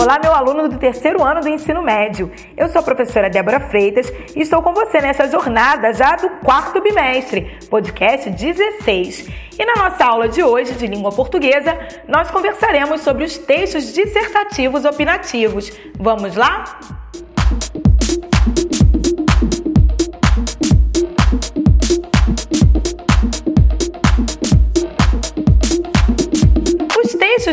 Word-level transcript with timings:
Olá, 0.00 0.18
meu 0.18 0.32
aluno 0.32 0.66
do 0.66 0.78
terceiro 0.78 1.22
ano 1.22 1.42
do 1.42 1.48
ensino 1.50 1.82
médio. 1.82 2.32
Eu 2.56 2.70
sou 2.70 2.80
a 2.80 2.82
professora 2.82 3.28
Débora 3.28 3.60
Freitas 3.60 4.10
e 4.34 4.40
estou 4.40 4.62
com 4.62 4.72
você 4.72 4.98
nessa 4.98 5.28
jornada 5.28 5.92
já 5.92 6.16
do 6.16 6.30
quarto 6.42 6.80
bimestre, 6.80 7.58
podcast 7.68 8.30
16. 8.30 9.28
E 9.58 9.64
na 9.66 9.74
nossa 9.74 10.06
aula 10.06 10.26
de 10.26 10.42
hoje 10.42 10.72
de 10.72 10.86
língua 10.86 11.12
portuguesa, 11.12 11.78
nós 12.08 12.30
conversaremos 12.30 13.02
sobre 13.02 13.24
os 13.24 13.36
textos 13.36 13.92
dissertativos 13.92 14.86
opinativos. 14.86 15.70
Vamos 15.98 16.34
lá? 16.34 16.80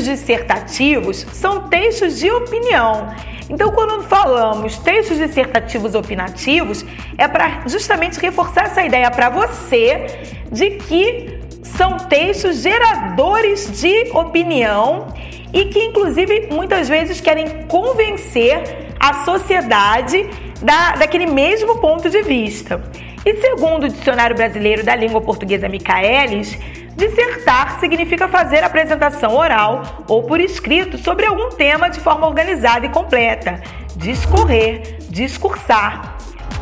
Dissertativos 0.07 1.25
são 1.33 1.69
textos 1.69 2.18
de 2.18 2.32
opinião. 2.32 3.13
Então, 3.50 3.71
quando 3.71 4.04
falamos 4.04 4.77
textos 4.77 5.18
dissertativos 5.18 5.95
opinativos, 5.95 6.86
é 7.18 7.27
para 7.27 7.63
justamente 7.68 8.19
reforçar 8.19 8.65
essa 8.65 8.83
ideia 8.83 9.09
para 9.09 9.29
você 9.29 10.07
de 10.51 10.71
que 10.71 11.39
são 11.63 11.97
textos 11.97 12.61
geradores 12.61 13.79
de 13.79 14.09
opinião 14.11 15.07
e 15.54 15.65
que, 15.65 15.79
inclusive, 15.79 16.47
muitas 16.51 16.89
vezes 16.89 17.21
querem 17.21 17.65
convencer 17.68 18.93
a 18.99 19.25
sociedade 19.25 20.29
da, 20.61 20.93
daquele 20.93 21.25
mesmo 21.25 21.79
ponto 21.79 22.10
de 22.10 22.21
vista. 22.24 22.82
E 23.25 23.35
segundo 23.35 23.85
o 23.85 23.89
Dicionário 23.89 24.35
Brasileiro 24.35 24.83
da 24.83 24.96
Língua 24.96 25.21
Portuguesa 25.21 25.68
Michaelis, 25.68 26.57
Dissertar 26.97 27.79
significa 27.79 28.28
fazer 28.28 28.64
apresentação 28.64 29.36
oral 29.36 30.04
ou 30.07 30.24
por 30.24 30.42
escrito 30.42 30.97
sobre 30.97 31.28
algum 31.28 31.50
tema 31.50 31.92
de 31.92 32.00
forma 32.00 32.25
organizada 32.25 32.88
e 32.88 32.89
completa. 32.89 33.61
Discorrer, 33.95 34.97
discursar. 35.08 36.17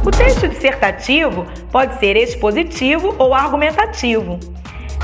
O 0.05 0.11
texto 0.11 0.45
dissertativo 0.49 1.47
pode 1.71 1.97
ser 1.99 2.17
expositivo 2.17 3.15
ou 3.17 3.33
argumentativo. 3.33 4.37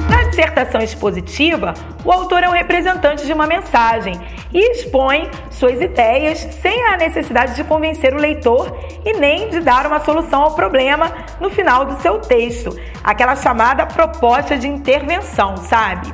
Na 0.09 0.23
dissertação 0.29 0.81
expositiva, 0.81 1.73
o 2.03 2.11
autor 2.11 2.43
é 2.43 2.49
um 2.49 2.53
representante 2.53 3.25
de 3.25 3.33
uma 3.33 3.47
mensagem 3.47 4.19
e 4.53 4.71
expõe 4.71 5.29
suas 5.49 5.81
ideias 5.81 6.39
sem 6.61 6.85
a 6.85 6.97
necessidade 6.97 7.55
de 7.55 7.63
convencer 7.63 8.13
o 8.13 8.17
leitor 8.17 8.77
e 9.05 9.13
nem 9.13 9.49
de 9.49 9.59
dar 9.59 9.85
uma 9.87 9.99
solução 9.99 10.41
ao 10.41 10.55
problema 10.55 11.11
no 11.39 11.49
final 11.49 11.85
do 11.85 12.01
seu 12.01 12.19
texto, 12.19 12.77
aquela 13.03 13.35
chamada 13.35 13.85
proposta 13.85 14.57
de 14.57 14.67
intervenção, 14.67 15.57
sabe? 15.57 16.13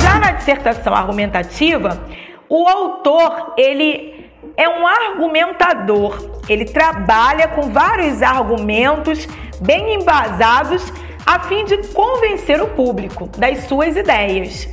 Já 0.00 0.18
na 0.18 0.32
dissertação 0.32 0.94
argumentativa, 0.94 2.00
o 2.48 2.68
autor, 2.68 3.54
ele 3.56 4.30
é 4.56 4.68
um 4.68 4.86
argumentador. 4.86 6.30
Ele 6.48 6.64
trabalha 6.64 7.48
com 7.48 7.70
vários 7.70 8.22
argumentos 8.22 9.26
bem 9.60 9.94
embasados 9.94 10.92
a 11.24 11.40
fim 11.40 11.64
de 11.64 11.78
convencer 11.88 12.62
o 12.62 12.68
público 12.68 13.26
das 13.38 13.64
suas 13.64 13.96
ideias. 13.96 14.68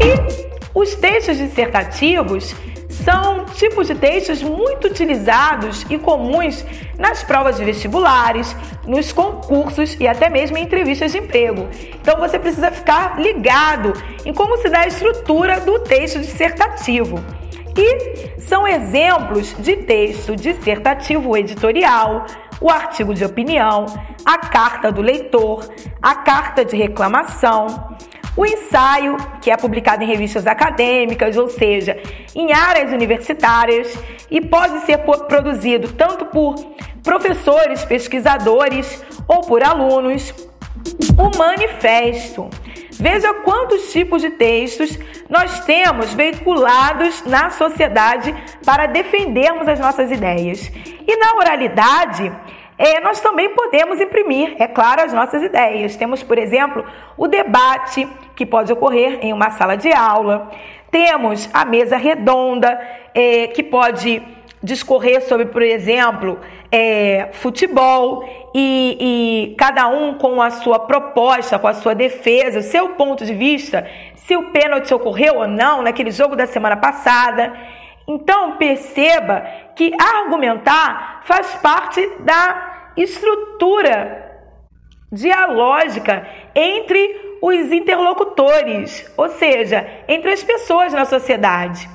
E 0.00 0.48
os 0.74 0.94
textos 0.94 1.38
dissertativos 1.38 2.54
são 3.04 3.46
tipos 3.46 3.86
de 3.86 3.94
textos 3.94 4.42
muito 4.42 4.88
utilizados 4.88 5.84
e 5.88 5.98
comuns 5.98 6.64
nas 6.98 7.22
provas 7.22 7.56
de 7.56 7.64
vestibulares, 7.64 8.54
nos 8.86 9.12
concursos 9.12 9.96
e 9.98 10.06
até 10.06 10.28
mesmo 10.28 10.58
em 10.58 10.62
entrevistas 10.62 11.12
de 11.12 11.18
emprego. 11.18 11.68
Então 12.00 12.18
você 12.18 12.38
precisa 12.38 12.70
ficar 12.70 13.18
ligado 13.20 13.92
em 14.24 14.32
como 14.32 14.58
se 14.58 14.68
dá 14.68 14.80
a 14.80 14.86
estrutura 14.86 15.60
do 15.60 15.78
texto 15.80 16.18
dissertativo. 16.18 17.18
E 17.76 18.40
são 18.40 18.66
exemplos 18.66 19.54
de 19.58 19.76
texto 19.76 20.34
dissertativo 20.34 21.36
editorial, 21.36 22.26
o 22.60 22.70
artigo 22.70 23.14
de 23.14 23.24
opinião, 23.24 23.86
a 24.24 24.38
carta 24.38 24.90
do 24.90 25.00
leitor, 25.00 25.68
a 26.02 26.14
carta 26.14 26.64
de 26.64 26.76
reclamação, 26.76 27.96
o 28.36 28.46
ensaio, 28.46 29.16
que 29.40 29.50
é 29.50 29.56
publicado 29.56 30.04
em 30.04 30.06
revistas 30.06 30.46
acadêmicas, 30.46 31.36
ou 31.36 31.48
seja, 31.48 32.00
em 32.34 32.52
áreas 32.52 32.92
universitárias, 32.92 33.92
e 34.30 34.40
pode 34.40 34.80
ser 34.80 34.98
produzido 34.98 35.92
tanto 35.92 36.26
por 36.26 36.54
professores, 37.02 37.84
pesquisadores 37.84 39.04
ou 39.26 39.40
por 39.40 39.62
alunos. 39.62 40.32
O 41.16 41.36
manifesto. 41.36 42.48
Veja 42.92 43.34
quantos 43.42 43.92
tipos 43.92 44.22
de 44.22 44.30
textos 44.30 44.98
nós 45.28 45.60
temos 45.64 46.14
veiculados 46.14 47.24
na 47.24 47.50
sociedade 47.50 48.34
para 48.64 48.86
defendermos 48.86 49.66
as 49.68 49.80
nossas 49.80 50.10
ideias. 50.10 50.70
E 51.06 51.16
na 51.16 51.34
oralidade, 51.36 52.32
é, 52.78 53.00
nós 53.00 53.20
também 53.20 53.52
podemos 53.54 54.00
imprimir, 54.00 54.54
é 54.58 54.68
claro, 54.68 55.02
as 55.02 55.12
nossas 55.12 55.42
ideias. 55.42 55.96
Temos, 55.96 56.22
por 56.22 56.38
exemplo, 56.38 56.84
o 57.16 57.26
debate, 57.26 58.06
que 58.36 58.46
pode 58.46 58.72
ocorrer 58.72 59.18
em 59.20 59.32
uma 59.32 59.50
sala 59.50 59.76
de 59.76 59.92
aula. 59.92 60.48
Temos 60.88 61.50
a 61.52 61.64
mesa 61.64 61.96
redonda, 61.96 62.80
é, 63.12 63.48
que 63.48 63.64
pode 63.64 64.22
discorrer 64.62 65.22
sobre, 65.22 65.46
por 65.46 65.62
exemplo, 65.62 66.38
é, 66.70 67.30
futebol 67.32 68.24
e, 68.54 68.96
e, 69.50 69.54
cada 69.56 69.88
um 69.88 70.14
com 70.14 70.40
a 70.40 70.50
sua 70.50 70.78
proposta, 70.78 71.58
com 71.58 71.66
a 71.66 71.74
sua 71.74 71.94
defesa, 71.94 72.60
o 72.60 72.62
seu 72.62 72.90
ponto 72.90 73.24
de 73.24 73.34
vista, 73.34 73.86
se 74.14 74.36
o 74.36 74.50
pênalti 74.50 74.92
ocorreu 74.94 75.36
ou 75.38 75.48
não 75.48 75.82
naquele 75.82 76.10
jogo 76.10 76.36
da 76.36 76.46
semana 76.46 76.76
passada. 76.76 77.52
Então 78.08 78.56
perceba 78.56 79.42
que 79.76 79.92
argumentar 80.00 81.20
faz 81.24 81.54
parte 81.56 82.00
da 82.20 82.92
estrutura 82.96 84.26
dialógica 85.12 86.26
entre 86.54 87.38
os 87.42 87.70
interlocutores, 87.70 89.12
ou 89.14 89.28
seja, 89.28 89.86
entre 90.08 90.32
as 90.32 90.42
pessoas 90.42 90.92
na 90.92 91.04
sociedade. 91.04 91.88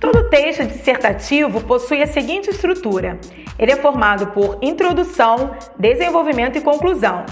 Todo 0.00 0.28
texto 0.28 0.64
dissertativo 0.66 1.62
possui 1.62 2.02
a 2.02 2.06
seguinte 2.06 2.50
estrutura: 2.50 3.18
ele 3.56 3.70
é 3.70 3.76
formado 3.76 4.26
por 4.32 4.58
introdução, 4.60 5.56
desenvolvimento 5.78 6.58
e 6.58 6.60
conclusão. 6.60 7.24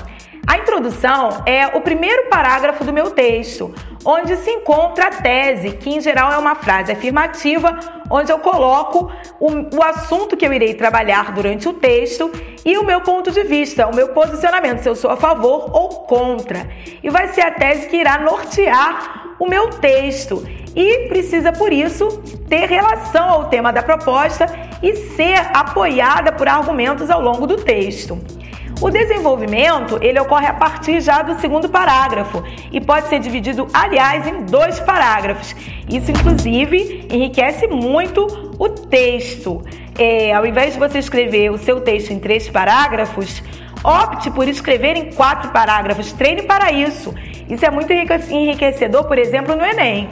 A 0.44 0.58
introdução 0.58 1.44
é 1.46 1.66
o 1.68 1.80
primeiro 1.80 2.28
parágrafo 2.28 2.84
do 2.84 2.92
meu 2.92 3.12
texto, 3.12 3.72
onde 4.04 4.36
se 4.36 4.50
encontra 4.50 5.06
a 5.06 5.10
tese, 5.10 5.70
que 5.70 5.88
em 5.88 6.00
geral 6.00 6.32
é 6.32 6.36
uma 6.36 6.56
frase 6.56 6.90
afirmativa, 6.90 7.78
onde 8.10 8.32
eu 8.32 8.40
coloco 8.40 9.10
o, 9.38 9.76
o, 9.76 9.82
assunto 9.82 10.36
que 10.36 10.44
eu 10.44 10.52
irei 10.52 10.74
trabalhar 10.74 11.32
durante 11.32 11.68
o 11.68 11.72
texto 11.72 12.30
e 12.64 12.76
o 12.76 12.84
meu 12.84 13.00
ponto 13.02 13.30
de 13.30 13.44
vista, 13.44 13.86
o 13.86 13.94
meu 13.94 14.08
posicionamento, 14.08 14.80
se 14.80 14.88
eu 14.88 14.96
sou 14.96 15.10
a 15.10 15.16
favor 15.16 15.70
ou 15.72 15.88
contra. 16.06 16.68
E 17.00 17.08
vai 17.08 17.28
ser 17.28 17.42
a 17.42 17.52
tese 17.52 17.88
que 17.88 17.96
irá 17.96 18.18
nortear 18.18 19.34
o 19.38 19.46
meu 19.46 19.70
texto 19.70 20.44
e 20.74 21.08
precisa, 21.08 21.52
por 21.52 21.72
isso, 21.72 22.20
ter 22.48 22.68
relação 22.68 23.28
ao 23.28 23.48
tema 23.48 23.72
da 23.72 23.82
proposta 23.82 24.46
e 24.82 24.96
ser 24.96 25.38
apoiada 25.54 26.32
por 26.32 26.48
argumentos 26.48 27.10
ao 27.10 27.20
longo 27.20 27.46
do 27.46 27.58
texto. 27.58 28.18
O 28.82 28.90
desenvolvimento 28.90 29.96
ele 30.02 30.18
ocorre 30.18 30.48
a 30.48 30.52
partir 30.52 31.00
já 31.00 31.22
do 31.22 31.40
segundo 31.40 31.68
parágrafo 31.68 32.42
e 32.72 32.80
pode 32.80 33.06
ser 33.06 33.20
dividido, 33.20 33.68
aliás, 33.72 34.26
em 34.26 34.42
dois 34.42 34.80
parágrafos. 34.80 35.54
Isso, 35.88 36.10
inclusive, 36.10 37.06
enriquece 37.08 37.68
muito 37.68 38.26
o 38.58 38.68
texto. 38.68 39.62
É, 39.96 40.32
ao 40.32 40.44
invés 40.44 40.72
de 40.72 40.80
você 40.80 40.98
escrever 40.98 41.52
o 41.52 41.58
seu 41.58 41.80
texto 41.80 42.10
em 42.10 42.18
três 42.18 42.50
parágrafos, 42.50 43.40
opte 43.84 44.32
por 44.32 44.48
escrever 44.48 44.96
em 44.96 45.12
quatro 45.12 45.52
parágrafos. 45.52 46.12
Treine 46.12 46.42
para 46.42 46.72
isso. 46.72 47.14
Isso 47.48 47.64
é 47.64 47.70
muito 47.70 47.92
enriquecedor, 47.92 49.04
por 49.04 49.16
exemplo, 49.16 49.54
no 49.54 49.64
Enem. 49.64 50.08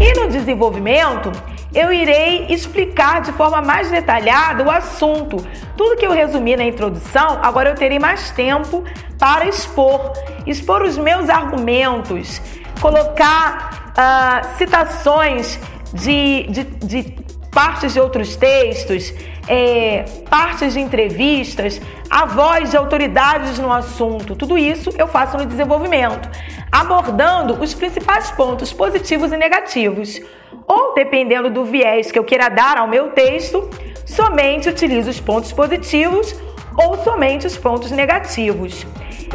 E 0.00 0.20
no 0.20 0.28
desenvolvimento, 0.28 1.32
eu 1.74 1.92
irei 1.92 2.46
explicar 2.48 3.22
de 3.22 3.32
forma 3.32 3.62
mais 3.62 3.90
detalhada 3.90 4.62
o 4.62 4.70
assunto. 4.70 5.44
Tudo 5.76 5.96
que 5.96 6.06
eu 6.06 6.12
resumi 6.12 6.56
na 6.56 6.64
introdução, 6.64 7.38
agora 7.42 7.70
eu 7.70 7.74
terei 7.74 7.98
mais 7.98 8.30
tempo 8.30 8.84
para 9.18 9.46
expor, 9.46 10.12
expor 10.46 10.82
os 10.82 10.98
meus 10.98 11.28
argumentos, 11.30 12.40
colocar 12.80 13.92
uh, 13.92 14.58
citações 14.58 15.58
de, 15.94 16.46
de, 16.48 16.64
de 16.64 17.16
partes 17.50 17.92
de 17.92 18.00
outros 18.00 18.34
textos, 18.36 19.12
é, 19.46 20.04
partes 20.28 20.72
de 20.72 20.80
entrevistas, 20.80 21.80
a 22.08 22.24
voz 22.24 22.70
de 22.70 22.76
autoridades 22.76 23.58
no 23.58 23.72
assunto. 23.72 24.34
Tudo 24.34 24.56
isso 24.56 24.90
eu 24.98 25.06
faço 25.06 25.36
no 25.36 25.44
desenvolvimento, 25.46 26.28
abordando 26.72 27.62
os 27.62 27.74
principais 27.74 28.30
pontos 28.30 28.72
positivos 28.72 29.30
e 29.30 29.36
negativos 29.36 30.18
ou 30.66 30.94
dependendo 30.94 31.50
do 31.50 31.64
viés 31.64 32.10
que 32.10 32.18
eu 32.18 32.24
queira 32.24 32.48
dar 32.48 32.78
ao 32.78 32.88
meu 32.88 33.10
texto, 33.10 33.68
somente 34.06 34.70
utilizo 34.70 35.10
os 35.10 35.20
pontos 35.20 35.52
positivos 35.52 36.34
ou 36.76 36.96
somente 37.04 37.46
os 37.46 37.58
pontos 37.58 37.90
negativos. 37.90 38.86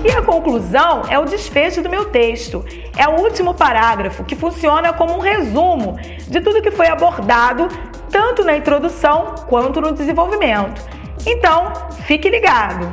E 0.04 0.12
a 0.12 0.22
conclusão 0.22 1.04
é 1.10 1.18
o 1.18 1.26
desfecho 1.26 1.82
do 1.82 1.90
meu 1.90 2.06
texto. 2.06 2.64
É 2.96 3.08
o 3.08 3.20
último 3.22 3.54
parágrafo 3.54 4.24
que 4.24 4.36
funciona 4.36 4.94
como 4.94 5.14
um 5.16 5.20
resumo 5.20 5.98
de 6.28 6.42
tudo 6.42 6.62
que 6.62 6.72
foi 6.72 6.88
abordado 6.88 7.68
tanto 8.10 8.44
na 8.44 8.56
introdução 8.56 9.36
quanto 9.48 9.82
no 9.82 9.92
desenvolvimento. 9.92 10.82
Então, 11.26 11.74
fique 12.06 12.30
ligado. 12.30 12.90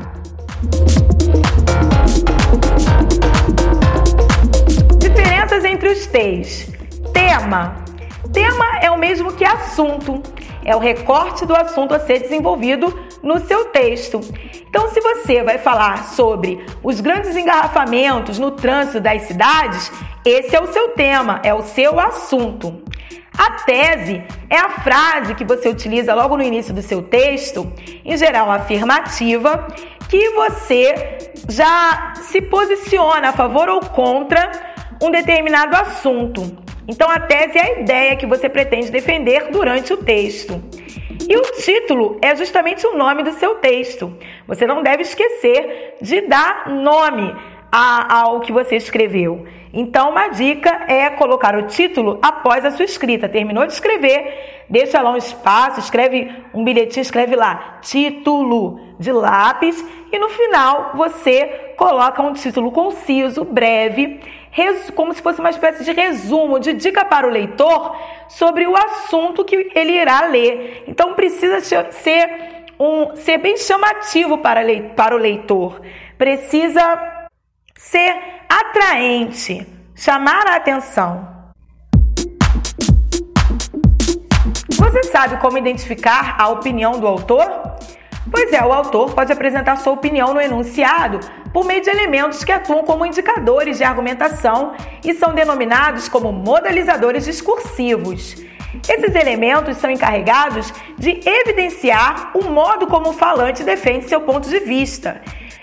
Entre 5.62 5.88
os 5.88 6.06
T's. 6.06 6.68
Tema. 7.12 7.76
Tema 8.32 8.78
é 8.82 8.90
o 8.90 8.98
mesmo 8.98 9.32
que 9.32 9.44
assunto. 9.44 10.20
É 10.64 10.74
o 10.74 10.80
recorte 10.80 11.46
do 11.46 11.54
assunto 11.54 11.94
a 11.94 12.00
ser 12.00 12.18
desenvolvido 12.18 12.92
no 13.22 13.38
seu 13.38 13.66
texto. 13.66 14.20
Então, 14.68 14.88
se 14.90 15.00
você 15.00 15.44
vai 15.44 15.58
falar 15.58 16.06
sobre 16.06 16.66
os 16.82 17.00
grandes 17.00 17.36
engarrafamentos 17.36 18.36
no 18.36 18.50
trânsito 18.50 19.00
das 19.00 19.22
cidades, 19.22 19.92
esse 20.24 20.56
é 20.56 20.60
o 20.60 20.72
seu 20.72 20.88
tema, 20.88 21.40
é 21.44 21.54
o 21.54 21.62
seu 21.62 22.00
assunto. 22.00 22.82
A 23.38 23.52
tese 23.62 24.24
é 24.50 24.56
a 24.56 24.70
frase 24.70 25.36
que 25.36 25.44
você 25.44 25.68
utiliza 25.68 26.14
logo 26.14 26.36
no 26.36 26.42
início 26.42 26.74
do 26.74 26.82
seu 26.82 27.00
texto, 27.00 27.72
em 28.04 28.16
geral 28.16 28.50
afirmativa, 28.50 29.68
que 30.08 30.30
você 30.30 31.18
já 31.48 32.14
se 32.22 32.42
posiciona 32.42 33.28
a 33.28 33.32
favor 33.32 33.68
ou 33.68 33.80
contra 33.80 34.73
um 35.04 35.10
determinado 35.10 35.76
assunto. 35.76 36.56
Então, 36.88 37.08
a 37.10 37.20
tese 37.20 37.58
é 37.58 37.62
a 37.62 37.80
ideia 37.80 38.16
que 38.16 38.26
você 38.26 38.48
pretende 38.48 38.90
defender 38.90 39.50
durante 39.50 39.92
o 39.92 39.98
texto. 39.98 40.62
E 41.28 41.36
o 41.36 41.42
título 41.42 42.18
é 42.22 42.34
justamente 42.34 42.86
o 42.86 42.96
nome 42.96 43.22
do 43.22 43.32
seu 43.32 43.56
texto. 43.56 44.16
Você 44.46 44.66
não 44.66 44.82
deve 44.82 45.02
esquecer 45.02 45.96
de 46.00 46.22
dar 46.22 46.70
nome 46.70 47.34
ao 47.76 48.40
que 48.40 48.52
você 48.52 48.76
escreveu. 48.76 49.44
Então, 49.72 50.10
uma 50.10 50.28
dica 50.28 50.84
é 50.86 51.10
colocar 51.10 51.56
o 51.56 51.62
título 51.62 52.20
após 52.22 52.64
a 52.64 52.70
sua 52.70 52.84
escrita. 52.84 53.28
Terminou 53.28 53.66
de 53.66 53.72
escrever, 53.72 54.64
deixa 54.70 55.02
lá 55.02 55.10
um 55.10 55.16
espaço, 55.16 55.80
escreve 55.80 56.30
um 56.54 56.62
bilhetinho, 56.62 57.02
escreve 57.02 57.34
lá 57.34 57.80
título 57.82 58.78
de 59.00 59.10
lápis 59.10 59.84
e 60.12 60.18
no 60.20 60.28
final 60.28 60.92
você 60.94 61.72
coloca 61.76 62.22
um 62.22 62.32
título 62.32 62.70
conciso, 62.70 63.44
breve, 63.44 64.20
como 64.94 65.12
se 65.12 65.20
fosse 65.20 65.40
uma 65.40 65.50
espécie 65.50 65.82
de 65.82 65.90
resumo, 65.90 66.60
de 66.60 66.72
dica 66.74 67.04
para 67.04 67.26
o 67.26 67.30
leitor 67.30 67.96
sobre 68.28 68.68
o 68.68 68.76
assunto 68.76 69.44
que 69.44 69.72
ele 69.74 70.00
irá 70.00 70.26
ler. 70.28 70.84
Então, 70.86 71.14
precisa 71.14 71.58
ser, 71.90 72.66
um, 72.78 73.16
ser 73.16 73.38
bem 73.38 73.56
chamativo 73.56 74.38
para, 74.38 74.60
para 74.94 75.16
o 75.16 75.18
leitor. 75.18 75.80
Precisa 76.16 77.13
ser 77.90 78.16
atraente, 78.48 79.66
chamar 79.94 80.46
a 80.46 80.56
atenção. 80.56 81.28
Você 84.70 85.02
sabe 85.04 85.36
como 85.36 85.58
identificar 85.58 86.36
a 86.38 86.48
opinião 86.48 86.98
do 86.98 87.06
autor? 87.06 87.46
Pois 88.30 88.52
é, 88.54 88.64
o 88.64 88.72
autor 88.72 89.12
pode 89.14 89.30
apresentar 89.32 89.76
sua 89.76 89.92
opinião 89.92 90.32
no 90.32 90.40
enunciado 90.40 91.20
por 91.52 91.66
meio 91.66 91.82
de 91.82 91.90
elementos 91.90 92.42
que 92.42 92.50
atuam 92.50 92.84
como 92.84 93.04
indicadores 93.04 93.76
de 93.76 93.84
argumentação 93.84 94.72
e 95.04 95.12
são 95.12 95.34
denominados 95.34 96.08
como 96.08 96.32
modalizadores 96.32 97.26
discursivos. 97.26 98.34
Esses 98.88 99.14
elementos 99.14 99.76
são 99.76 99.90
encarregados 99.90 100.72
de 100.98 101.20
evidenciar 101.24 102.30
o 102.34 102.44
modo 102.44 102.86
como 102.86 103.10
o 103.10 103.12
falante 103.12 103.62
defende 103.62 104.08
seu 104.08 104.22
ponto 104.22 104.48
de 104.48 104.58
vista 104.60 105.20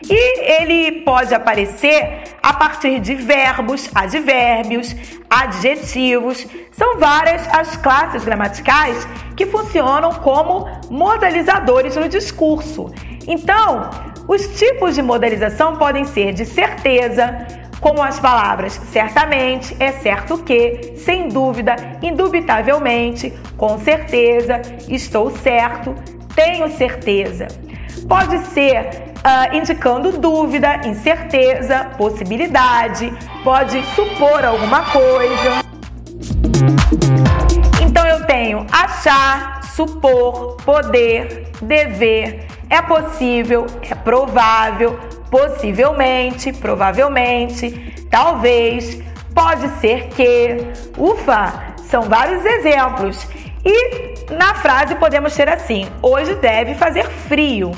e 0.09 0.61
ele 0.61 1.01
pode 1.01 1.33
aparecer 1.33 2.23
a 2.41 2.53
partir 2.53 2.99
de 2.99 3.15
verbos, 3.15 3.89
advérbios, 3.93 4.95
adjetivos. 5.29 6.47
São 6.71 6.97
várias 6.97 7.47
as 7.53 7.75
classes 7.77 8.23
gramaticais 8.23 9.07
que 9.35 9.45
funcionam 9.45 10.11
como 10.13 10.67
modalizadores 10.89 11.95
no 11.95 12.09
discurso. 12.09 12.91
Então, 13.27 13.89
os 14.27 14.47
tipos 14.59 14.95
de 14.95 15.01
modalização 15.01 15.77
podem 15.77 16.05
ser 16.05 16.33
de 16.33 16.45
certeza, 16.45 17.45
como 17.79 18.01
as 18.01 18.19
palavras 18.19 18.73
certamente, 18.91 19.75
é 19.79 19.91
certo 19.91 20.37
que, 20.39 20.93
sem 20.97 21.27
dúvida, 21.27 21.75
indubitavelmente, 22.01 23.33
com 23.57 23.79
certeza, 23.79 24.61
estou 24.87 25.31
certo, 25.31 25.95
tenho 26.35 26.69
certeza. 26.69 27.47
Pode 28.07 28.37
ser 28.47 29.10
uh, 29.21 29.55
indicando 29.55 30.11
dúvida, 30.11 30.81
incerteza, 30.85 31.85
possibilidade, 31.97 33.11
pode 33.43 33.83
supor 33.95 34.43
alguma 34.43 34.83
coisa. 34.85 35.61
Então 37.81 38.05
eu 38.05 38.25
tenho 38.25 38.65
achar, 38.71 39.61
supor, 39.63 40.57
poder, 40.65 41.51
dever, 41.61 42.47
é 42.69 42.81
possível, 42.81 43.65
é 43.89 43.95
provável, 43.95 44.99
possivelmente, 45.29 46.51
provavelmente, 46.53 48.07
talvez, 48.09 49.01
pode 49.33 49.67
ser 49.79 50.07
que. 50.09 50.57
Ufa, 50.97 51.73
são 51.89 52.03
vários 52.03 52.45
exemplos. 52.45 53.27
E 53.63 54.33
na 54.33 54.55
frase 54.55 54.95
podemos 54.95 55.35
ter 55.35 55.49
assim: 55.49 55.87
hoje 56.01 56.35
deve 56.35 56.75
fazer 56.75 57.05
frio. 57.05 57.71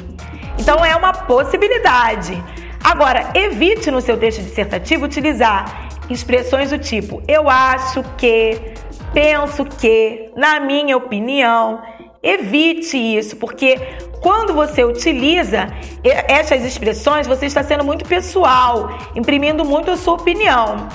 Então 0.64 0.84
é 0.86 0.96
uma 0.96 1.12
possibilidade. 1.12 2.42
Agora, 2.82 3.32
evite 3.34 3.92
no 3.92 4.00
seu 4.00 4.18
texto 4.18 4.42
dissertativo 4.42 5.04
utilizar 5.04 5.90
expressões 6.10 6.70
do 6.70 6.80
tipo 6.80 7.22
eu 7.28 7.50
acho 7.50 8.02
que, 8.18 8.74
penso 9.14 9.66
que, 9.66 10.32
na 10.38 10.62
minha 10.62 10.96
opinião. 10.96 11.82
Evite 12.26 12.96
isso, 12.96 13.36
porque 13.36 13.78
quando 14.22 14.54
você 14.54 14.86
utiliza 14.86 15.68
essas 16.02 16.64
expressões, 16.64 17.28
você 17.28 17.48
está 17.48 17.62
sendo 17.62 17.84
muito 17.84 18.06
pessoal, 18.06 18.98
imprimindo 19.14 19.66
muito 19.66 19.92
a 19.92 19.98
sua 19.98 20.14
opinião. 20.14 20.88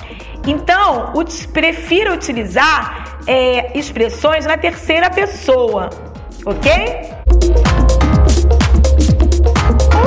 Então, 0.47 1.13
prefira 1.53 2.11
utilizar 2.11 3.19
é, 3.27 3.77
expressões 3.77 4.47
na 4.47 4.57
terceira 4.57 5.11
pessoa, 5.11 5.91
ok? 6.43 7.98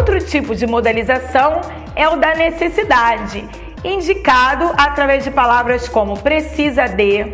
Outro 0.03 0.19
tipo 0.19 0.53
de 0.57 0.67
modalização 0.67 1.61
é 1.95 2.09
o 2.09 2.17
da 2.17 2.35
necessidade, 2.35 3.49
indicado 3.85 4.73
através 4.77 5.23
de 5.23 5.31
palavras 5.31 5.89
como 5.89 6.19
precisa 6.19 6.89
de, 6.89 7.25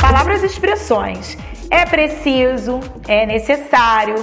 palavras 0.00 0.42
e 0.42 0.46
expressões. 0.46 1.36
É 1.70 1.84
preciso, 1.84 2.80
é 3.06 3.26
necessário, 3.26 4.14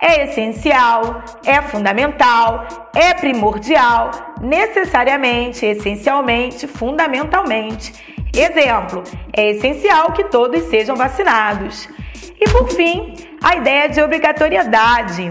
é 0.00 0.24
essencial, 0.24 1.22
é 1.44 1.60
fundamental, 1.60 2.66
é 2.94 3.12
primordial, 3.12 4.10
necessariamente, 4.40 5.66
essencialmente, 5.66 6.66
fundamentalmente. 6.66 7.92
Exemplo: 8.34 9.04
é 9.34 9.50
essencial 9.50 10.12
que 10.12 10.24
todos 10.24 10.62
sejam 10.70 10.96
vacinados. 10.96 11.90
E 12.40 12.48
por 12.48 12.70
fim, 12.70 13.12
a 13.42 13.56
ideia 13.56 13.86
de 13.86 14.00
obrigatoriedade 14.00 15.30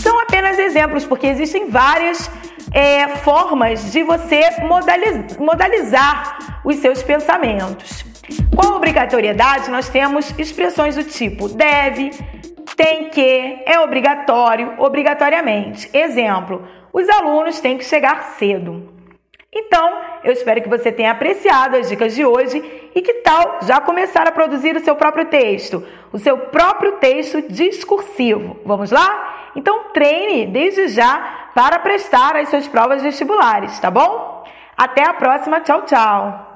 são 0.00 0.18
apenas 0.18 0.58
exemplos, 0.58 1.04
porque 1.04 1.26
existem 1.26 1.68
várias 1.68 2.30
é, 2.72 3.08
formas 3.18 3.92
de 3.92 4.02
você 4.02 4.42
modaliz 4.62 5.36
modalizar 5.36 6.60
os 6.64 6.76
seus 6.76 7.02
pensamentos. 7.02 8.04
Com 8.54 8.74
obrigatoriedade, 8.74 9.70
nós 9.70 9.88
temos 9.88 10.32
expressões 10.38 10.96
do 10.96 11.04
tipo 11.04 11.48
deve, 11.48 12.10
tem 12.76 13.10
que, 13.10 13.62
é 13.66 13.80
obrigatório, 13.80 14.74
obrigatoriamente. 14.78 15.90
Exemplo: 15.92 16.66
os 16.92 17.08
alunos 17.08 17.60
têm 17.60 17.76
que 17.76 17.84
chegar 17.84 18.36
cedo. 18.38 19.00
Então, 19.52 19.98
eu 20.22 20.32
espero 20.32 20.62
que 20.62 20.68
você 20.68 20.92
tenha 20.92 21.10
apreciado 21.10 21.76
as 21.76 21.88
dicas 21.88 22.14
de 22.14 22.24
hoje 22.24 22.62
e 22.94 23.02
que 23.02 23.14
tal 23.14 23.58
já 23.62 23.80
começar 23.80 24.26
a 24.28 24.32
produzir 24.32 24.76
o 24.76 24.80
seu 24.80 24.94
próprio 24.94 25.24
texto, 25.24 25.84
o 26.12 26.18
seu 26.18 26.38
próprio 26.38 26.92
texto 26.92 27.42
discursivo. 27.42 28.60
Vamos 28.64 28.92
lá? 28.92 29.29
Então, 29.54 29.90
treine 29.92 30.46
desde 30.46 30.88
já 30.88 31.48
para 31.54 31.78
prestar 31.78 32.36
as 32.36 32.48
suas 32.48 32.68
provas 32.68 33.02
vestibulares, 33.02 33.78
tá 33.80 33.90
bom? 33.90 34.44
Até 34.76 35.06
a 35.06 35.14
próxima, 35.14 35.60
tchau, 35.60 35.82
tchau! 35.82 36.49